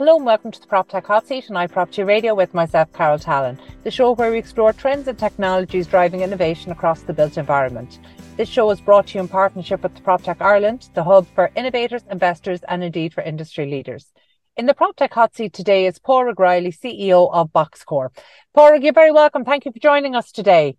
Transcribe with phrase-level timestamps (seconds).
[0.00, 3.60] Hello and welcome to the PropTech Hot Seat and iProperty Radio with myself, Carol Tallon,
[3.84, 7.98] the show where we explore trends and technologies driving innovation across the built environment.
[8.38, 12.00] This show is brought to you in partnership with PropTech Ireland, the hub for innovators,
[12.10, 14.10] investors, and indeed for industry leaders.
[14.56, 18.08] In the PropTech Hot Seat today is Padraig Riley, CEO of Boxcore.
[18.54, 19.44] Padraig, you're very welcome.
[19.44, 20.78] Thank you for joining us today.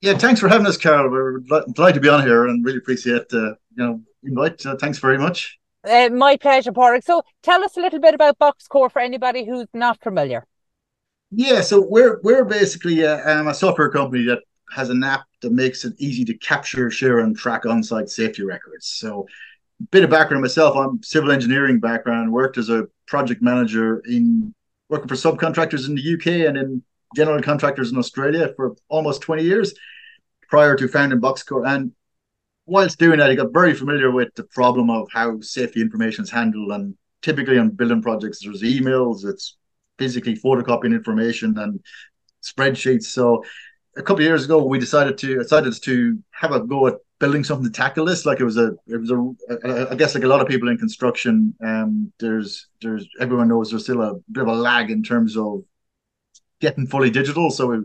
[0.00, 1.10] Yeah, thanks for having us, Carol.
[1.10, 4.64] We're delighted to be on here and really appreciate uh, you know invite.
[4.64, 5.58] Uh, thanks very much.
[5.86, 7.04] Uh, my pleasure, Padraig.
[7.04, 10.44] So tell us a little bit about Boxcore for anybody who's not familiar.
[11.30, 14.40] Yeah, so we're we're basically a, um, a software company that
[14.74, 18.86] has an app that makes it easy to capture, share, and track on-site safety records.
[18.86, 19.26] So,
[19.90, 22.32] bit of background myself: I'm civil engineering background.
[22.32, 24.54] Worked as a project manager in
[24.88, 26.82] working for subcontractors in the UK and in
[27.14, 29.74] general contractors in Australia for almost 20 years
[30.48, 31.66] prior to founding Boxcore.
[31.66, 31.92] And
[32.66, 36.30] whilst doing that, he got very familiar with the problem of how safety information is
[36.30, 36.72] handled.
[36.72, 39.56] And typically on building projects, there's emails, it's
[39.98, 41.80] physically photocopying information and
[42.42, 43.04] spreadsheets.
[43.04, 43.44] So
[43.96, 47.44] a couple of years ago, we decided to decided to have a go at building
[47.44, 48.26] something to tackle this.
[48.26, 50.76] Like it was a, it was a, I guess like a lot of people in
[50.76, 55.36] construction, um, there's, there's, everyone knows there's still a bit of a lag in terms
[55.36, 55.64] of
[56.60, 57.50] getting fully digital.
[57.50, 57.78] So we,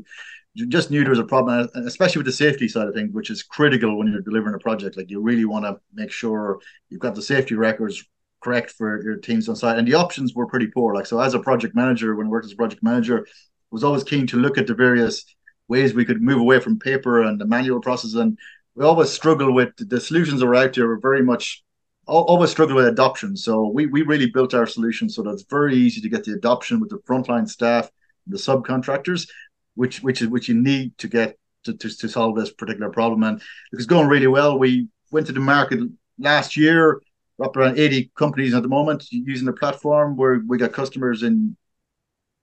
[0.55, 3.29] just knew there was a problem, uh, especially with the safety side of things, which
[3.29, 4.97] is critical when you're delivering a project.
[4.97, 8.03] Like you really want to make sure you've got the safety records
[8.41, 9.77] correct for your teams on site.
[9.77, 10.93] And the options were pretty poor.
[10.93, 13.25] Like so, as a project manager, when I worked as a project manager,
[13.71, 15.23] was always keen to look at the various
[15.67, 18.13] ways we could move away from paper and the manual process.
[18.15, 18.37] And
[18.75, 21.63] we always struggle with the solutions that were out there were very much
[22.07, 23.37] always struggle with adoption.
[23.37, 26.33] So we we really built our solution so that it's very easy to get the
[26.33, 27.89] adoption with the frontline staff,
[28.27, 29.27] the subcontractors,
[29.75, 33.23] which which is which you need to get to, to, to solve this particular problem.
[33.23, 34.57] And it was going really well.
[34.57, 35.79] We went to the market
[36.17, 37.01] last year,
[37.41, 41.55] up around 80 companies at the moment using the platform where we got customers in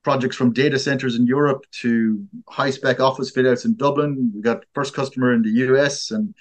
[0.03, 4.33] projects from data centers in Europe to high spec office fit outs in Dublin.
[4.35, 6.35] We got first customer in the US and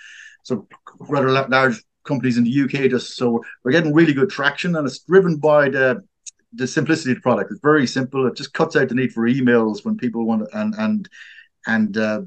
[0.44, 0.68] some
[1.00, 2.90] rather large companies in the UK.
[2.90, 6.04] Just so we're getting really good traction, and it's driven by the
[6.54, 7.52] the simplicity of the product.
[7.52, 8.28] It's very simple.
[8.28, 11.10] It just cuts out the need for emails when people want to, and and
[11.66, 12.22] and uh,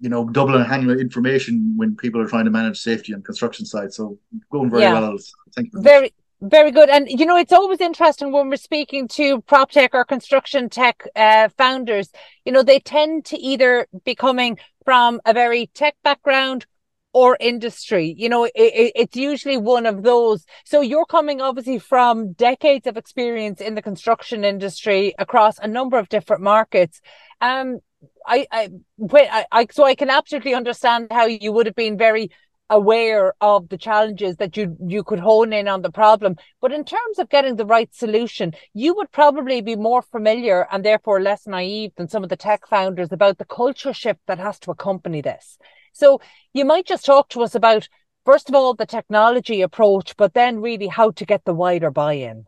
[0.00, 3.66] you know double and handle information when people are trying to manage safety on construction
[3.66, 3.96] sites.
[3.96, 4.18] So
[4.50, 4.94] going very yeah.
[4.94, 5.16] well.
[5.54, 5.82] Thank you.
[5.82, 6.12] Very.
[6.40, 6.90] Very good.
[6.90, 11.02] And, you know, it's always interesting when we're speaking to prop tech or construction tech
[11.16, 12.10] uh, founders,
[12.44, 16.66] you know, they tend to either be coming from a very tech background
[17.14, 18.14] or industry.
[18.18, 20.44] You know, it, it's usually one of those.
[20.64, 25.96] So you're coming obviously from decades of experience in the construction industry across a number
[25.96, 27.00] of different markets.
[27.40, 27.78] Um,
[28.26, 28.68] I, I,
[29.10, 32.30] I, I, so I can absolutely understand how you would have been very
[32.70, 36.82] aware of the challenges that you you could hone in on the problem but in
[36.82, 41.46] terms of getting the right solution you would probably be more familiar and therefore less
[41.46, 45.20] naive than some of the tech founders about the culture shift that has to accompany
[45.20, 45.58] this
[45.94, 46.20] so
[46.52, 47.88] you might just talk to us about,
[48.26, 52.46] first of all, the technology approach, but then really how to get the wider buy-in.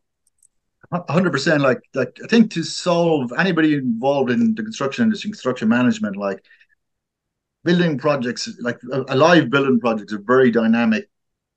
[0.93, 6.15] 100% like like i think to solve anybody involved in the construction industry construction management
[6.15, 6.45] like
[7.65, 11.09] building projects like a, live building project is a very dynamic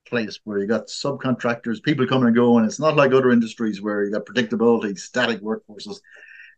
[0.08, 4.04] place where you got subcontractors people coming and going it's not like other industries where
[4.04, 6.00] you got predictability static workforces.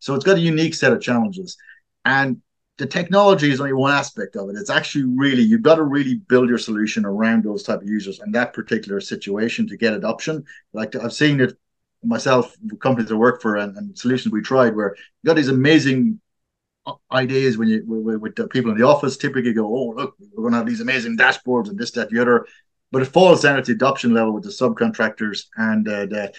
[0.02, 1.58] So it's got a unique set of challenges.
[2.04, 2.42] And
[2.82, 4.56] the technology is only one aspect of it.
[4.56, 8.20] It's actually really you've got to really build your solution around those type of users
[8.20, 10.44] and that particular situation to get adoption.
[10.74, 11.56] Like I've seen it
[12.04, 16.20] myself, companies I work for, and, and solutions we tried where you got these amazing
[17.12, 20.42] ideas when you with, with the people in the office typically go, oh look, we're
[20.42, 22.48] going to have these amazing dashboards and this, that, the other,
[22.92, 26.34] but it falls down at the adoption level with the subcontractors and uh, the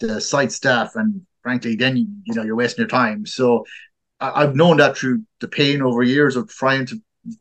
[0.00, 3.24] the site staff, and frankly, then you, you know you're wasting your time.
[3.24, 3.64] So
[4.22, 6.96] I've known that through the pain over years of trying to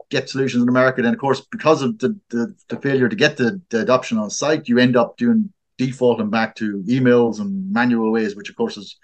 [0.10, 1.06] get solutions in market.
[1.06, 4.30] And of course, because of the, the, the failure to get the, the, adoption on
[4.30, 8.78] site, you end up doing defaulting back to emails and manual ways, which of course
[8.78, 8.98] is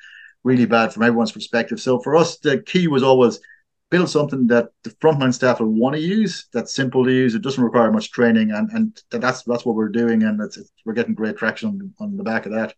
[0.43, 1.79] really bad from everyone's perspective.
[1.79, 3.39] So for us, the key was always
[3.89, 7.41] build something that the frontline staff will want to use, that's simple to use, it
[7.41, 10.93] doesn't require much training, and and that's that's what we're doing, and it's, it's we're
[10.93, 12.75] getting great traction on, on the back of that.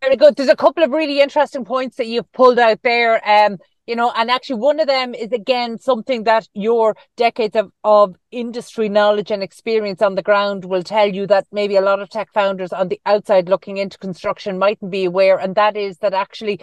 [0.00, 0.36] Very good.
[0.36, 3.20] There's a couple of really interesting points that you've pulled out there.
[3.28, 3.58] Um,
[3.88, 8.16] you know, and actually one of them is again something that your decades of, of
[8.30, 12.10] industry knowledge and experience on the ground will tell you that maybe a lot of
[12.10, 16.12] tech founders on the outside looking into construction mightn't be aware, and that is that
[16.12, 16.60] actually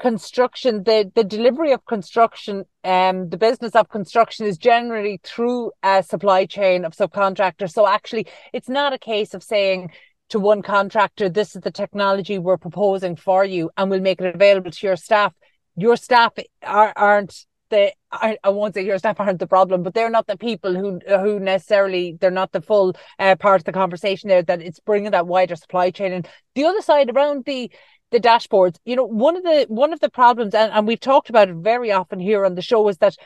[0.00, 6.04] construction the the delivery of construction um the business of construction is generally through a
[6.04, 9.90] supply chain of subcontractors so actually it's not a case of saying
[10.28, 14.34] to one contractor, this is the technology we're proposing for you, and we'll make it
[14.34, 15.32] available to your staff.
[15.78, 16.32] Your staff
[16.62, 20.26] are, aren't the I, I won't say your staff aren't the problem, but they're not
[20.26, 24.42] the people who who necessarily they're not the full uh, part of the conversation there.
[24.42, 27.70] That it's bringing that wider supply chain and the other side around the
[28.10, 28.76] the dashboards.
[28.84, 31.56] You know, one of the one of the problems, and, and we've talked about it
[31.56, 33.16] very often here on the show, is that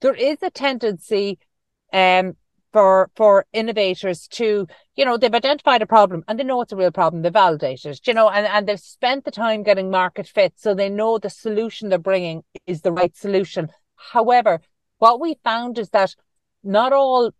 [0.00, 1.38] there is a tendency
[1.92, 2.36] um
[2.72, 4.66] for for innovators to
[4.96, 7.22] you know they've identified a problem and they know it's a real problem.
[7.22, 10.74] They validate it you know and, and they've spent the time getting market fit so
[10.74, 13.68] they know the solution they're bringing is the right solution.
[14.12, 14.60] However
[14.98, 16.14] what we found is that
[16.62, 17.30] not all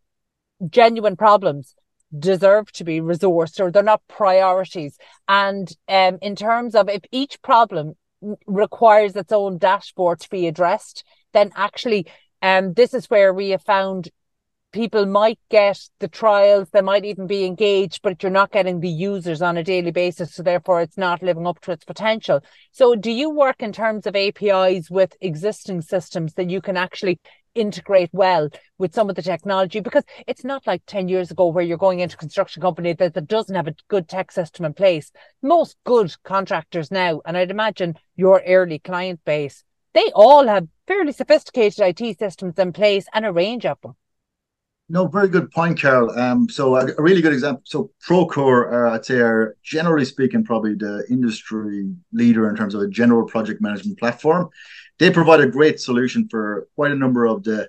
[0.68, 1.74] genuine problems
[2.18, 4.96] deserve to be resourced or they're not priorities.
[5.28, 7.94] And um in terms of if each problem
[8.46, 12.06] requires its own dashboard to be addressed then actually
[12.40, 14.08] um, this is where we have found
[14.78, 18.88] people might get the trials, they might even be engaged, but you're not getting the
[18.88, 20.32] users on a daily basis.
[20.32, 22.44] So therefore it's not living up to its potential.
[22.70, 27.18] So do you work in terms of APIs with existing systems that you can actually
[27.56, 29.80] integrate well with some of the technology?
[29.80, 33.14] Because it's not like 10 years ago where you're going into a construction company that,
[33.14, 35.10] that doesn't have a good tech system in place.
[35.42, 41.10] Most good contractors now, and I'd imagine your early client base, they all have fairly
[41.10, 43.96] sophisticated IT systems in place and a range of them.
[44.90, 46.10] No, very good point, Carol.
[46.18, 47.62] Um, so a, a really good example.
[47.66, 52.80] So Procore, uh, I'd say, are generally speaking probably the industry leader in terms of
[52.80, 54.48] a general project management platform.
[54.98, 57.68] They provide a great solution for quite a number of the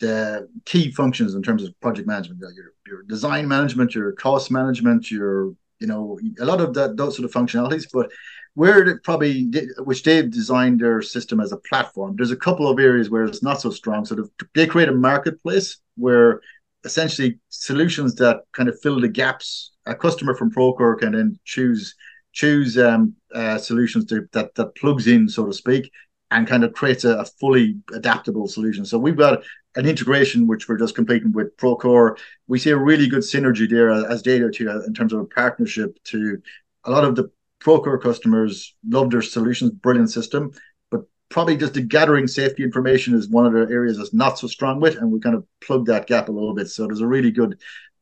[0.00, 2.40] the key functions in terms of project management.
[2.40, 7.16] Your your design management, your cost management, your you know a lot of that those
[7.16, 7.86] sort of functionalities.
[7.92, 8.10] But
[8.58, 9.48] where it probably
[9.84, 12.16] which they've designed their system as a platform.
[12.16, 14.04] There's a couple of areas where it's not so strong.
[14.04, 16.40] So they create a marketplace where
[16.82, 19.70] essentially solutions that kind of fill the gaps.
[19.86, 21.94] A customer from Procore can then choose
[22.32, 25.92] choose um, uh, solutions to, that that plugs in, so to speak,
[26.32, 28.84] and kind of creates a, a, fully adaptable solution.
[28.84, 29.44] So we've got
[29.76, 32.18] an integration which we're just completing with Procore.
[32.48, 34.46] We see a really good synergy there as data
[34.84, 36.42] in terms of a partnership to
[36.82, 40.52] a lot of the Procore customers love their solutions, brilliant system.
[40.90, 44.46] But probably just the gathering safety information is one of the areas that's not so
[44.46, 46.68] strong with, and we kind of plug that gap a little bit.
[46.68, 47.58] So there's a really good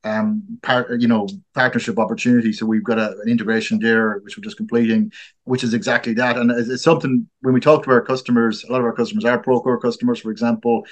[0.06, 0.42] um
[0.98, 5.10] you know partnership opportunity so we've got a, an integration there which we're just completing
[5.44, 8.72] which is exactly that and it's, it's, something when we talk to our customers a
[8.72, 10.86] lot of our customers are procore customers for example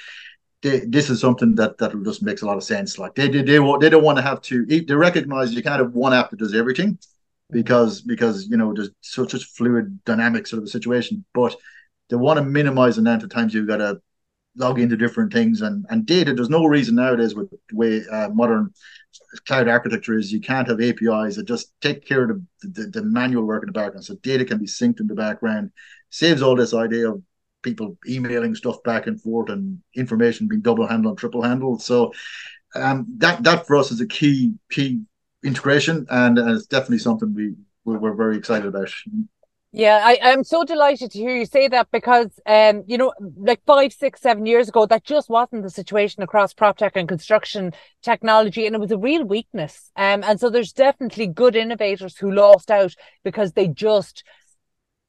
[0.61, 3.41] they, this is something that that just makes a lot of sense like they they,
[3.41, 6.39] they, they don't want to have to they recognize you can't have one app that
[6.39, 6.97] does everything
[7.51, 11.25] because because you know there's such a fluid dynamic sort of a situation.
[11.33, 11.55] But
[12.09, 13.99] they want to minimize the amount of times you've got to
[14.57, 18.29] log into different things and and data there's no reason nowadays with the way uh,
[18.29, 18.71] modern
[19.45, 23.03] cloud architecture is you can't have apis that just take care of the, the, the
[23.03, 24.05] manual work in the background.
[24.05, 25.71] So data can be synced in the background
[26.09, 27.21] saves all this idea of
[27.61, 31.81] people emailing stuff back and forth and information being double handled triple handled.
[31.81, 32.13] So
[32.75, 35.01] um, that that for us is a key key
[35.45, 37.53] integration, and, it's definitely something we
[37.85, 38.91] we're, we're very excited about.
[39.71, 43.61] Yeah, I, I'm so delighted to hear you say that because, um, you know, like
[43.65, 47.73] five, six, seven years ago, that just wasn't the situation across prop tech and construction
[48.01, 49.91] technology, and it was a real weakness.
[49.97, 54.23] Um, and so there's definitely good innovators who lost out because they just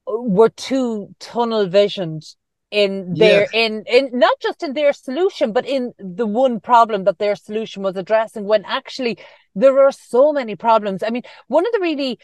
[0.05, 2.25] were too tunnel visioned
[2.71, 7.17] in their in in not just in their solution but in the one problem that
[7.17, 9.17] their solution was addressing when actually
[9.55, 11.01] there are so many problems.
[11.01, 12.19] I mean one of the really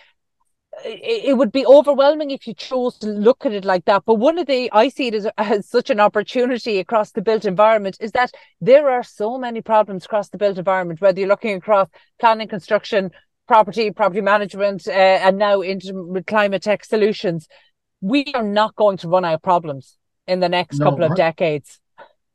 [0.84, 4.16] it, it would be overwhelming if you chose to look at it like that but
[4.16, 7.96] one of the i see it as, as such an opportunity across the built environment
[8.00, 11.88] is that there are so many problems across the built environment whether you're looking across
[12.20, 13.12] planning construction
[13.48, 17.48] property property management uh, and now into climate tech solutions.
[18.02, 21.16] We are not going to run out of problems in the next no, couple of
[21.16, 21.80] decades.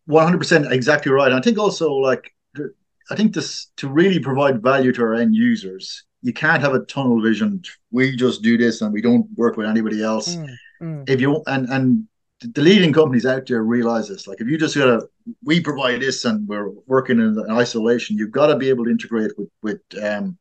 [0.09, 1.33] 100% exactly right.
[1.33, 2.33] I think also like
[3.11, 6.85] I think this to really provide value to our end users, you can't have a
[6.85, 7.63] tunnel vision.
[7.91, 10.37] We just do this and we don't work with anybody else.
[10.37, 11.11] Mm, mm.
[11.11, 12.09] If you and and
[12.41, 14.27] the leading companies out there realize this.
[14.27, 15.09] Like if you just gotta
[15.45, 19.37] we provide this and we're working in isolation, you've got to be able to integrate
[19.37, 20.39] with with um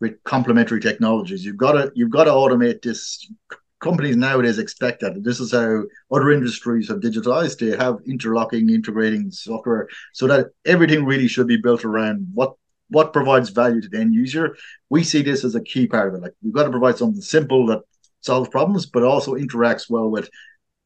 [0.00, 1.44] with complementary technologies.
[1.44, 3.30] You've got to you've got to automate this
[3.80, 5.22] companies nowadays expect that.
[5.22, 7.58] This is how other industries have digitalized.
[7.58, 12.54] They have interlocking, integrating software so that everything really should be built around what
[12.90, 14.56] what provides value to the end user.
[14.88, 16.22] We see this as a key part of it.
[16.22, 17.82] Like we've got to provide something simple that
[18.22, 20.30] solves problems, but also interacts well with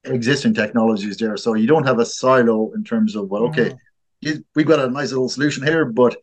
[0.04, 1.36] existing technologies there.
[1.36, 3.74] So you don't have a silo in terms of well, okay,
[4.24, 4.40] mm-hmm.
[4.54, 6.16] we've got a nice little solution here, but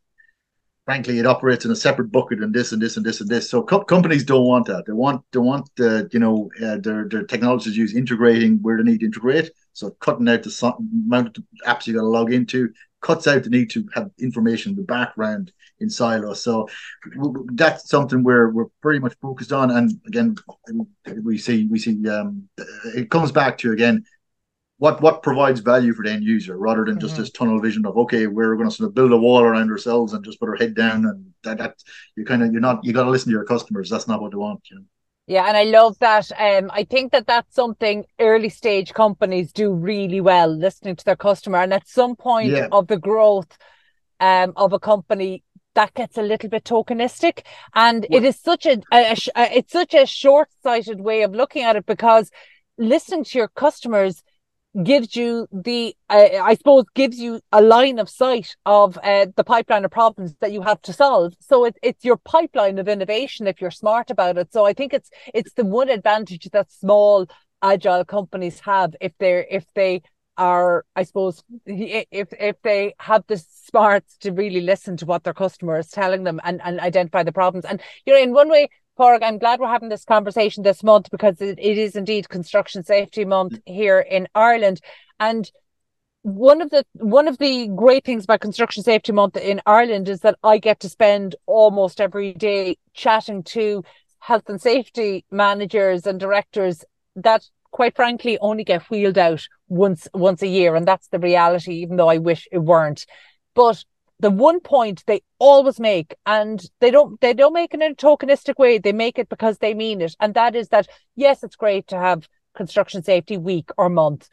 [0.89, 3.47] frankly, it operates in a separate bucket and this and this and this and this.
[3.47, 4.87] So co- companies don't want that.
[4.87, 8.83] They want they want the you know uh, their their technologies use integrating where they
[8.83, 9.51] need to integrate.
[9.73, 10.73] So cutting out the
[11.05, 12.69] amount of apps you got to log into
[13.01, 16.43] cuts out the need to have information in the background in silos.
[16.43, 16.67] So
[17.53, 19.69] that's something where we're pretty much focused on.
[19.69, 20.35] And again,
[21.23, 22.49] we see we see um,
[22.95, 24.03] it comes back to again
[24.79, 27.23] what what provides value for the end user rather than just mm-hmm.
[27.23, 30.13] this tunnel vision of okay we're going to sort of build a wall around ourselves
[30.13, 31.75] and just put our head down and that, that
[32.15, 34.31] you kind of you're not you got to listen to your customers that's not what
[34.31, 34.83] they want you know?
[35.27, 39.71] yeah and i love that um i think that that's something early stage companies do
[39.71, 42.67] really well listening to their customer and at some point yeah.
[42.71, 43.57] of the growth
[44.19, 45.43] um of a company
[45.75, 47.45] that gets a little bit tokenistic
[47.75, 51.75] and it is such a, a, a it's such a short-sighted way of looking at
[51.75, 52.31] it because
[52.77, 54.23] listening to your customers
[54.83, 59.43] gives you the uh, i suppose gives you a line of sight of uh, the
[59.43, 61.33] pipeline of problems that you have to solve.
[61.39, 64.53] So it, it's your pipeline of innovation if you're smart about it.
[64.53, 67.25] So i think it's it's the one advantage that small
[67.63, 70.01] agile companies have if they're if they
[70.37, 75.33] are i suppose if if they have the smarts to really listen to what their
[75.33, 77.65] customer is telling them and and identify the problems.
[77.65, 78.69] And you know in one way
[78.99, 82.83] Padraig, I'm glad we're having this conversation this month because it, it is indeed Construction
[82.83, 83.61] Safety Month mm.
[83.65, 84.81] here in Ireland.
[85.21, 85.49] And
[86.23, 90.19] one of the one of the great things about Construction Safety Month in Ireland is
[90.19, 93.85] that I get to spend almost every day chatting to
[94.19, 96.83] health and safety managers and directors
[97.15, 101.75] that quite frankly only get wheeled out once once a year and that's the reality
[101.75, 103.05] even though I wish it weren't
[103.55, 103.85] but
[104.19, 107.95] the one point they always make and they don't they don't make it in a
[107.95, 108.77] tokenistic way.
[108.77, 110.15] They make it because they mean it.
[110.19, 114.27] And that is that yes it's great to have construction safety week or month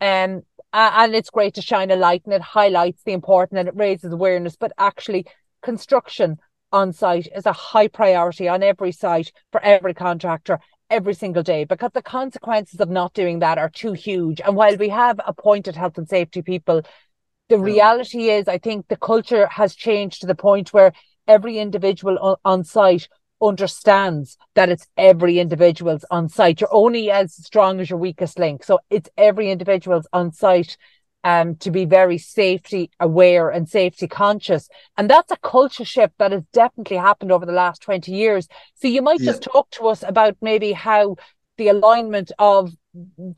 [0.00, 3.76] um and it's great to shine a light and it highlights the important and it
[3.76, 5.26] raises awareness but actually
[5.62, 6.36] construction
[6.72, 10.58] on site is a high priority on every site for every contractor
[10.90, 14.40] every single day because the consequences of not doing that are too huge.
[14.40, 16.82] And while we have appointed health and safety people
[17.48, 20.92] the reality is, I think the culture has changed to the point where
[21.28, 23.08] every individual on, on site
[23.42, 26.60] understands that it's every individual's on site.
[26.60, 28.64] You're only as strong as your weakest link.
[28.64, 30.76] So it's every individual's on site
[31.22, 34.68] um, to be very safety aware and safety conscious.
[34.96, 38.48] And that's a culture shift that has definitely happened over the last 20 years.
[38.76, 39.32] So you might yeah.
[39.32, 41.16] just talk to us about maybe how
[41.58, 42.70] the alignment of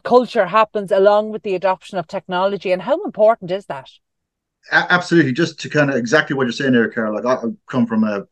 [0.04, 3.88] culture happens along with the adoption of technology and how important is that?
[4.70, 5.32] Absolutely.
[5.32, 8.24] Just to kind of exactly what you're saying there carol like i come from a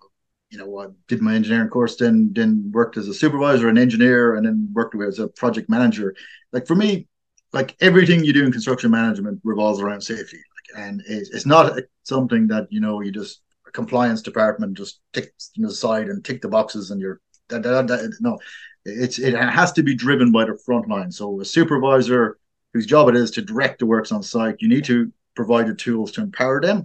[0.51, 4.35] you know i did my engineering course then then worked as a supervisor and engineer
[4.35, 6.15] and then worked as a project manager.
[6.53, 7.09] Like for me
[7.53, 10.37] like everything you do in construction management revolves around safety.
[10.37, 15.01] Like, and it's, it's not something that you know you just a compliance department just
[15.13, 18.39] tick the side and tick the boxes and you're that, that, that, no
[18.87, 21.11] it's it has to be driven by the front line.
[21.11, 22.39] So a supervisor
[22.73, 25.75] whose job it is to direct the works on site, you need to provide the
[25.75, 26.85] tools to empower them.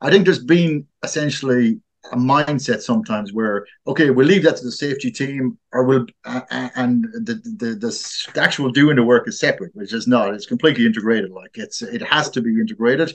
[0.00, 1.80] I think there's been essentially
[2.12, 6.40] a mindset sometimes where okay we'll leave that to the safety team or we'll uh,
[6.74, 10.86] and the, the the actual doing the work is separate which is not it's completely
[10.86, 13.14] integrated like it's it has to be integrated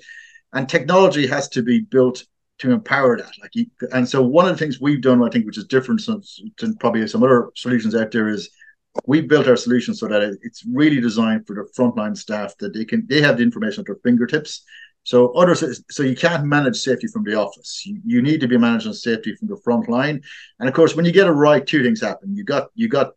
[0.53, 2.25] and technology has to be built
[2.59, 3.31] to empower that.
[3.41, 6.01] Like, and so one of the things we've done, I think, which is different
[6.57, 8.49] than probably some other solutions out there, is
[9.05, 12.85] we built our solution so that it's really designed for the frontline staff that they
[12.85, 14.63] can they have the information at their fingertips.
[15.03, 17.83] So others, so you can't manage safety from the office.
[17.85, 20.19] You, you need to be managing safety from the front line.
[20.59, 22.35] And of course, when you get it right, two things happen.
[22.35, 23.11] You got you got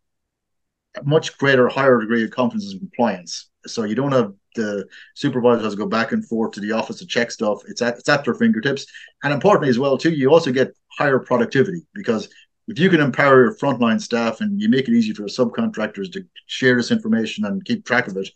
[0.96, 3.50] a much greater, higher degree of confidence and compliance.
[3.66, 6.98] So you don't have the supervisor has to go back and forth to the office
[6.98, 7.62] to check stuff.
[7.68, 8.86] It's at it's at their fingertips,
[9.22, 12.28] and importantly as well too, you also get higher productivity because
[12.66, 16.24] if you can empower your frontline staff and you make it easy for subcontractors to
[16.46, 18.28] share this information and keep track of it,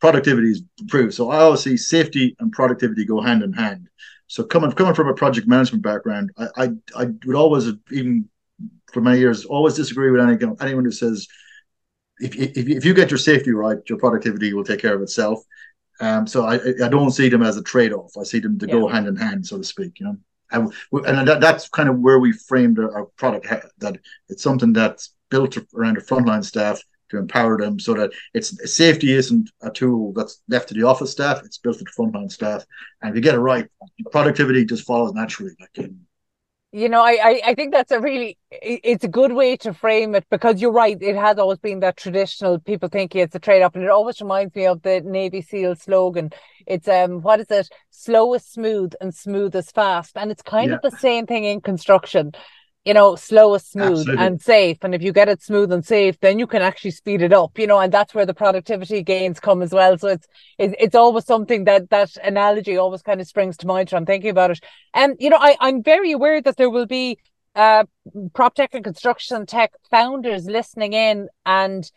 [0.00, 1.14] productivity is improved.
[1.14, 3.88] So I always see safety and productivity go hand in hand.
[4.26, 8.28] So coming coming from a project management background, I I, I would always even
[8.92, 11.28] for many years always disagree with anyone anyone who says
[12.20, 15.40] if, if, if you get your safety right, your productivity will take care of itself.
[16.00, 18.12] Um, so I, I don't see them as a trade off.
[18.18, 18.72] I see them to yeah.
[18.72, 20.00] go hand in hand, so to speak.
[20.00, 20.16] You know,
[20.50, 20.72] and,
[21.06, 23.46] and that, that's kind of where we framed our, our, product
[23.78, 23.98] that
[24.28, 29.12] it's something that's built around the frontline staff to empower them, so that it's safety
[29.12, 31.42] isn't a tool that's left to the office staff.
[31.44, 32.64] It's built for the frontline staff,
[33.02, 33.68] and if you get it right,
[34.10, 35.52] productivity just follows naturally.
[35.60, 35.90] Like
[36.72, 40.14] you know, I, I I think that's a really it's a good way to frame
[40.14, 40.96] it because you're right.
[41.00, 44.20] It has always been that traditional people thinking it's a trade up, and it always
[44.20, 46.30] reminds me of the Navy SEAL slogan.
[46.66, 47.68] It's um what is it?
[47.90, 50.76] Slow is smooth and smooth is fast, and it's kind yeah.
[50.76, 52.32] of the same thing in construction
[52.84, 54.24] you know, slow is smooth Absolutely.
[54.24, 54.78] and safe.
[54.82, 57.58] And if you get it smooth and safe, then you can actually speed it up,
[57.58, 59.98] you know, and that's where the productivity gains come as well.
[59.98, 60.26] So it's
[60.58, 63.90] it's, it's always something that that analogy always kind of springs to mind.
[63.90, 64.60] So I'm thinking about it.
[64.94, 67.18] And you know, I, I'm very aware that there will be
[67.54, 67.84] uh
[68.32, 71.90] prop tech and construction tech founders listening in and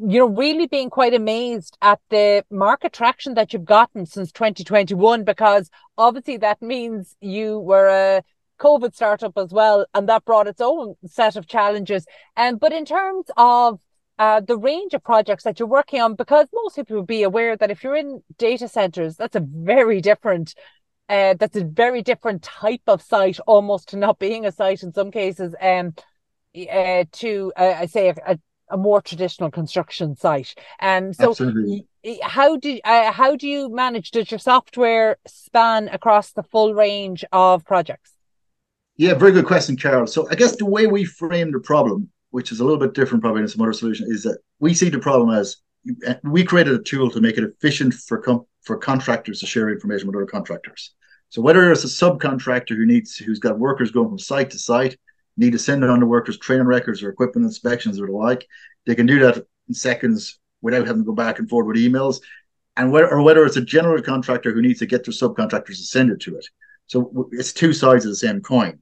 [0.00, 5.24] you know, really being quite amazed at the market traction that you've gotten since 2021,
[5.24, 8.22] because obviously that means you were a
[8.58, 12.06] COVID startup as well, and that brought its own set of challenges.
[12.36, 13.80] Um, but in terms of
[14.18, 17.56] uh, the range of projects that you're working on, because most people will be aware
[17.56, 20.54] that if you're in data centers, that's a very different,
[21.08, 24.92] uh, that's a very different type of site, almost to not being a site in
[24.92, 25.94] some cases, um,
[26.72, 28.38] uh, to uh, I say a,
[28.70, 30.54] a, more traditional construction site.
[30.80, 31.86] Um, so Absolutely.
[32.22, 34.10] how do uh, how do you manage?
[34.10, 38.17] Does your software span across the full range of projects?
[38.98, 40.08] Yeah, very good question, Carol.
[40.08, 43.22] So I guess the way we frame the problem, which is a little bit different
[43.22, 45.56] probably than some other solution, is that we see the problem as
[46.06, 49.70] uh, we created a tool to make it efficient for com- for contractors to share
[49.70, 50.94] information with other contractors.
[51.28, 54.98] So whether it's a subcontractor who needs who's got workers going from site to site,
[55.36, 58.48] need to send it on the workers training records or equipment inspections or the like,
[58.84, 62.20] they can do that in seconds without having to go back and forth with emails.
[62.76, 65.84] And whether or whether it's a general contractor who needs to get their subcontractors to
[65.84, 66.46] send it to it.
[66.88, 68.80] So it's two sides of the same coin.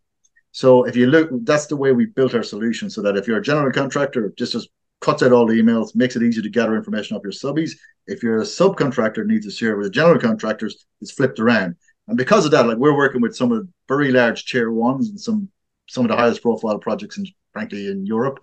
[0.56, 3.36] So if you look, that's the way we built our solution so that if you're
[3.36, 4.70] a general contractor, just just
[5.02, 7.72] cuts out all the emails, makes it easy to gather information off your subbies.
[8.06, 11.76] If you're a subcontractor, needs to share with the general contractors, it's flipped around.
[12.08, 15.10] And because of that, like we're working with some of the very large tier ones
[15.10, 15.50] and some
[15.90, 18.40] some of the highest profile projects in frankly in Europe.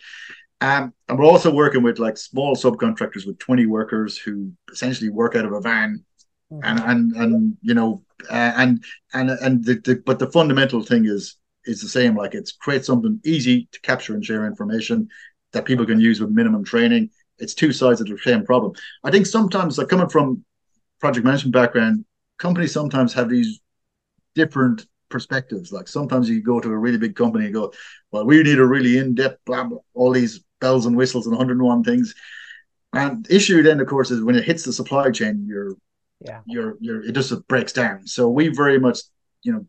[0.62, 5.36] Um, and we're also working with like small subcontractors with 20 workers who essentially work
[5.36, 6.06] out of a van.
[6.52, 6.64] Mm-hmm.
[6.64, 8.84] And and and you know uh, and
[9.16, 12.16] and and the, the but the fundamental thing is is the same.
[12.16, 15.10] Like it's create something easy to capture and share information
[15.54, 17.10] that people can use with minimum training.
[17.40, 18.74] It's two sides of the same problem.
[19.04, 20.44] I think sometimes, like coming from
[21.00, 22.06] project management background,
[22.38, 23.60] companies sometimes have these
[24.36, 25.72] different perspectives.
[25.72, 27.74] Like sometimes you go to a really big company and go,
[28.12, 31.84] "Well, we need a really in-depth blah, blah all these bells and whistles and 101
[31.84, 32.14] things."
[32.94, 35.76] And issue then, of course, is when it hits the supply chain, you're
[36.20, 38.08] yeah, you're you're it just breaks down.
[38.08, 39.00] So we very much,
[39.44, 39.66] you know,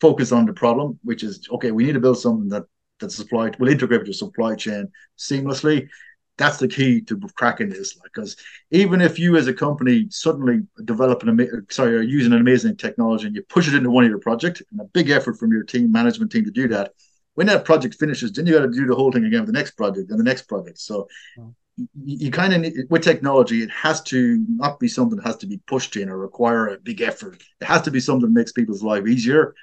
[0.00, 2.64] focus on the problem, which is okay, we need to build something that
[3.00, 5.88] that supply will integrate with your supply chain seamlessly.
[6.36, 8.36] That's the key to cracking this, like, because
[8.70, 13.26] even if you as a company suddenly develop an sorry, are using an amazing technology
[13.26, 15.64] and you push it into one of your project, and a big effort from your
[15.64, 16.92] team management team to do that,
[17.34, 19.52] when that project finishes, then you got to do the whole thing again with the
[19.52, 20.78] next project and the next project.
[20.78, 21.52] So mm.
[21.76, 25.46] you, you kind of with technology, it has to not be something that has to
[25.48, 27.42] be pushed in or require a big effort.
[27.60, 29.54] It has to be something that makes people's life easier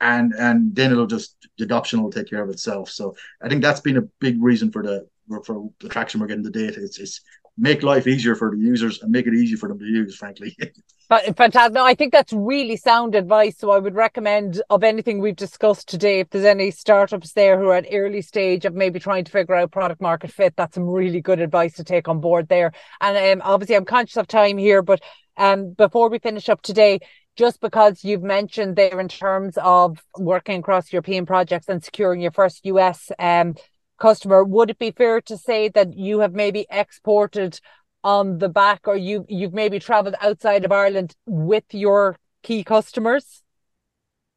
[0.00, 2.90] and and then it'll just the adoption will take care of itself.
[2.90, 5.06] So I think that's been a big reason for the
[5.44, 6.76] for the traction we're getting to date.
[6.76, 7.20] It's it's
[7.58, 10.54] make life easier for the users and make it easy for them to use, frankly.
[11.08, 11.72] but fantastic.
[11.72, 13.56] No, I think that's really sound advice.
[13.58, 17.68] So I would recommend of anything we've discussed today, if there's any startups there who
[17.68, 20.84] are at early stage of maybe trying to figure out product market fit, that's some
[20.84, 22.72] really good advice to take on board there.
[23.00, 25.00] And um, obviously I'm conscious of time here, but
[25.38, 27.00] um, before we finish up today,
[27.36, 32.32] just because you've mentioned there in terms of working across European projects and securing your
[32.32, 33.54] first US um,
[33.98, 37.60] customer, would it be fair to say that you have maybe exported
[38.02, 43.42] on the back or you you've maybe traveled outside of Ireland with your key customers?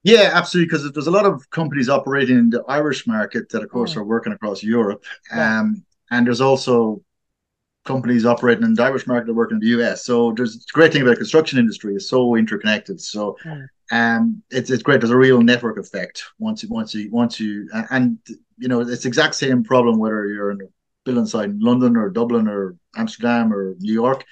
[0.04, 0.68] Yeah, absolutely.
[0.68, 3.98] Because there's a lot of companies operating in the Irish market that, of course, mm.
[3.98, 5.04] are working across Europe.
[5.30, 5.60] Yeah.
[5.60, 7.02] Um, and there's also
[7.90, 10.06] companies operating in the Irish market are working in the US.
[10.06, 13.02] So there's the great thing about the construction industry is so interconnected.
[13.02, 13.66] So mm.
[13.92, 15.02] um it's it's great.
[15.02, 18.20] There's a real network effect once you once you once you and
[18.62, 20.70] you know it's exact same problem whether you're in a
[21.06, 24.24] building site in London or Dublin or Amsterdam or New York.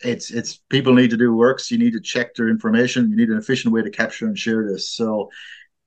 [0.00, 1.70] It's it's people need to do works.
[1.70, 3.10] You need to check their information.
[3.10, 4.90] You need an efficient way to capture and share this.
[4.90, 5.30] So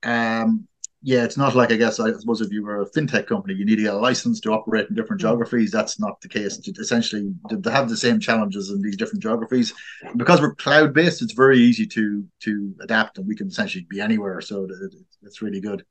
[0.02, 0.66] um
[1.04, 3.64] yeah, it's not like I guess I suppose if you were a fintech company, you
[3.64, 5.24] need to get a license to operate in different mm.
[5.24, 5.72] geographies.
[5.72, 6.60] That's not the case.
[6.78, 9.74] Essentially, they have the same challenges in these different geographies.
[10.16, 14.00] Because we're cloud based, it's very easy to to adapt, and we can essentially be
[14.00, 14.40] anywhere.
[14.40, 14.68] So
[15.22, 15.84] it's really good.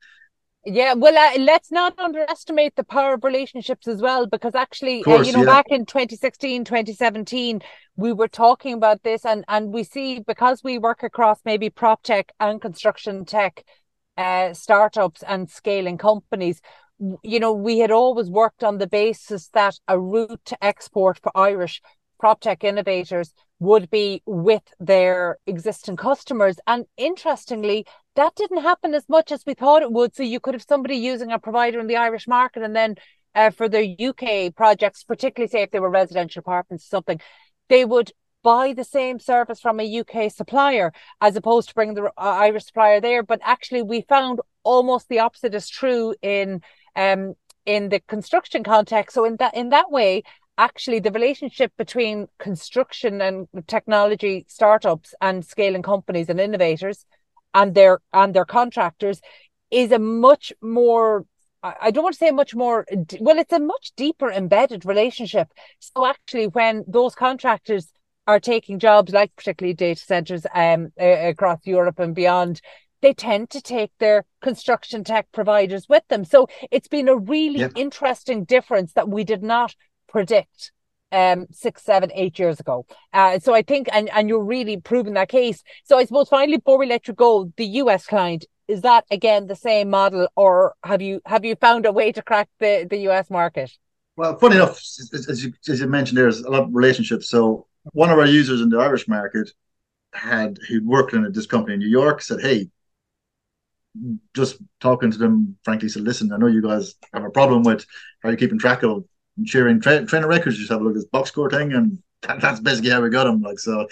[0.64, 5.22] Yeah, well, uh, let's not underestimate the power of relationships as well, because actually, course,
[5.22, 5.46] uh, you know, yeah.
[5.46, 7.62] back in 2016, 2017,
[7.96, 12.04] we were talking about this, and and we see because we work across maybe prop
[12.04, 13.66] tech and construction tech
[14.22, 16.62] uh, startups and scaling companies,
[17.24, 21.32] you know, we had always worked on the basis that a route to export for
[21.36, 21.82] Irish
[22.20, 26.58] prop tech innovators would be with their existing customers.
[26.68, 30.16] And interestingly, that didn't happen as much as we thought it would.
[30.16, 32.96] So you could have somebody using a provider in the Irish market and then
[33.34, 37.20] uh, for their UK projects, particularly say if they were residential apartments or something,
[37.70, 38.12] they would
[38.44, 42.66] buy the same service from a UK supplier as opposed to bringing the uh, Irish
[42.66, 43.24] supplier there.
[43.24, 46.62] But actually, we found almost the opposite is true in
[46.96, 47.34] um,
[47.66, 49.14] in the construction context.
[49.14, 50.24] So in that in that way,
[50.58, 57.06] actually, the relationship between construction and technology startups and scaling companies and innovators
[57.54, 59.22] and their and their contractors
[59.70, 61.26] is a much more
[61.64, 62.86] I don't want to say much more.
[63.20, 65.50] Well, it's a much deeper embedded relationship.
[65.80, 67.92] So actually, when those contractors
[68.28, 72.62] are taking jobs like particularly data centers um, across Europe and beyond,
[73.02, 76.24] they tend to take their construction tech providers with them.
[76.24, 77.70] So it's been a really yeah.
[77.76, 79.76] interesting difference that we did not
[80.08, 80.72] predict
[81.14, 82.86] um six, seven, eight years ago.
[83.12, 85.62] Uh, so I think, and and you're really proving that case.
[85.84, 89.48] So I suppose finally, before we let you go, the US client is that again
[89.48, 93.00] the same model, or have you have you found a way to crack the the
[93.10, 93.72] US market?
[94.16, 97.30] Well, funny enough, as you, as you mentioned, there's a lot of relationships.
[97.30, 99.52] So one of our users in the Irish market
[100.14, 102.70] had who'd worked in this company in New York said, "Hey,
[104.36, 107.86] just talking to them, frankly, said, listen, I know you guys have a problem with
[108.22, 109.06] how you're keeping track of
[109.46, 110.58] sharing tra- trainer records.
[110.58, 113.24] Just have a look at this Boxcore thing, and that, that's basically how we got
[113.24, 113.42] them.
[113.42, 113.88] Like so,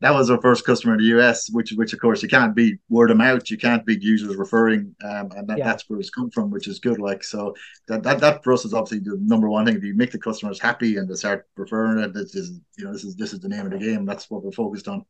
[0.00, 2.78] that was our first customer in the US, which which of course you can't beat
[2.88, 5.64] word of mouth, you can't beat users referring, um, and that, yeah.
[5.64, 6.98] that's where it's come from, which is good.
[6.98, 7.54] Like so,
[7.88, 9.76] that, that that for us is obviously the number one thing.
[9.76, 12.92] If you make the customers happy and they start referring it, this is you know
[12.92, 14.04] this is this is the name of the game.
[14.04, 15.04] That's what we're focused on.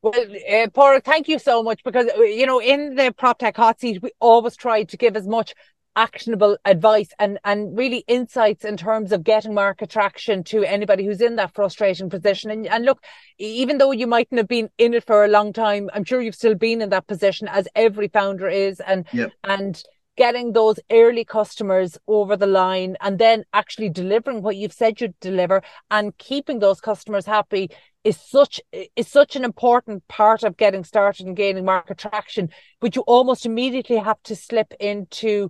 [0.00, 3.56] Well, uh, Paul, thank you so much because, uh, you know, in the prop tech
[3.56, 5.54] hot seat, we always try to give as much
[5.96, 11.20] actionable advice and, and really insights in terms of getting market traction to anybody who's
[11.20, 12.50] in that frustrating position.
[12.50, 13.02] And, and look,
[13.38, 16.34] even though you mightn't have been in it for a long time, I'm sure you've
[16.34, 18.80] still been in that position as every founder is.
[18.80, 19.32] And, yep.
[19.44, 19.82] and,
[20.18, 25.18] getting those early customers over the line and then actually delivering what you've said you'd
[25.20, 27.70] deliver and keeping those customers happy
[28.02, 28.60] is such
[28.96, 33.46] is such an important part of getting started and gaining market traction but you almost
[33.46, 35.48] immediately have to slip into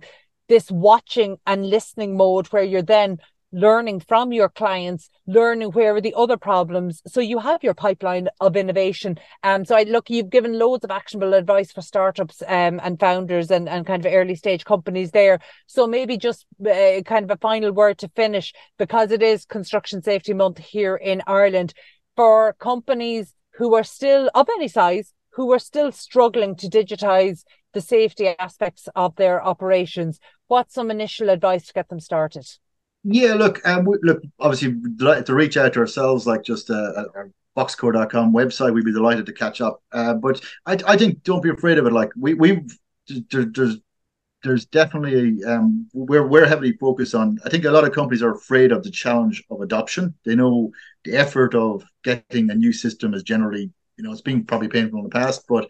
[0.49, 3.19] this watching and listening mode where you're then
[3.51, 7.01] learning from your clients, learning where are the other problems.
[7.07, 9.17] So you have your pipeline of innovation.
[9.43, 13.49] Um, so I look, you've given loads of actionable advice for startups um, and founders
[13.49, 15.39] and, and kind of early stage companies there.
[15.67, 20.03] So maybe just uh, kind of a final word to finish because it is Construction
[20.03, 21.73] Safety Month here in Ireland
[22.15, 27.79] for companies who are still of any size, who are still struggling to digitize the
[27.79, 30.19] safety aspects of their operations.
[30.47, 32.45] What's some initial advice to get them started?
[33.05, 37.09] Yeah, look, um, we, look, obviously, delighted to reach out to ourselves, like just a
[37.15, 38.73] our boxcore.com website.
[38.73, 39.81] We'd be delighted to catch up.
[39.93, 41.93] Uh, but I, I think don't be afraid of it.
[41.93, 42.77] Like we, we've
[43.31, 43.77] there, there's
[44.43, 47.39] there's definitely um, we're we're heavily focused on.
[47.45, 50.15] I think a lot of companies are afraid of the challenge of adoption.
[50.25, 50.71] They know
[51.05, 54.99] the effort of getting a new system is generally, you know, it's been probably painful
[54.99, 55.69] in the past, but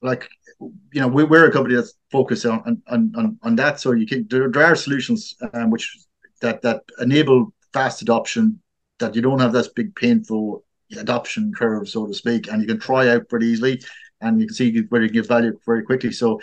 [0.00, 0.28] like
[0.60, 3.78] you know, we, we're a company that's focused on on on, on that.
[3.78, 5.96] So you can there, there are solutions um, which
[6.40, 8.60] that that enable fast adoption
[8.98, 10.64] that you don't have this big painful
[10.96, 13.80] adoption curve, so to speak, and you can try out pretty easily
[14.20, 16.10] and you can see where you can give value very quickly.
[16.10, 16.40] So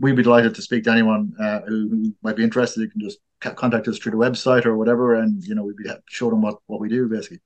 [0.00, 2.80] we'd be delighted to speak to anyone uh, who, who, might be interested.
[2.80, 5.88] You can just contact us through the website or whatever, and you know we'd be
[6.08, 7.40] show them what what we do basically.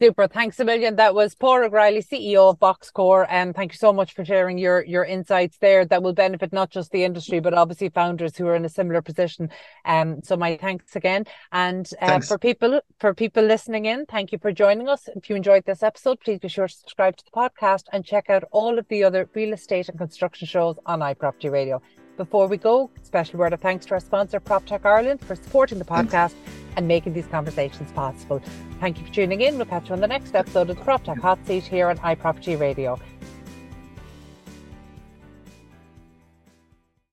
[0.00, 0.26] Super.
[0.26, 0.96] Thanks a million.
[0.96, 3.26] That was Paul O'Reilly, CEO of Boxcore.
[3.28, 6.70] And thank you so much for sharing your, your insights there that will benefit not
[6.70, 9.50] just the industry, but obviously founders who are in a similar position.
[9.84, 11.26] Um, so my thanks again.
[11.52, 12.28] And uh, thanks.
[12.28, 15.06] for people, for people listening in, thank you for joining us.
[15.14, 18.30] If you enjoyed this episode, please be sure to subscribe to the podcast and check
[18.30, 21.82] out all of the other real estate and construction shows on iProperty Radio.
[22.16, 25.84] Before we go, special word of thanks to our sponsor, PropTech Ireland, for supporting the
[25.84, 26.34] podcast
[26.76, 28.42] and making these conversations possible.
[28.78, 29.56] Thank you for tuning in.
[29.56, 32.58] We'll catch you on the next episode of the PropTech Hot Seat here on iProperty
[32.58, 32.98] Radio.